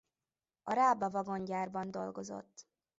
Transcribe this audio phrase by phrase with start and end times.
[0.63, 2.67] A Rába vagongyárban dolgozott.